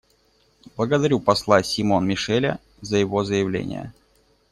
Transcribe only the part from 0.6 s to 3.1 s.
Благодарю посла Симон-Мишеля за